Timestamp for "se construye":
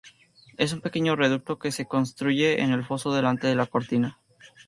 1.71-2.63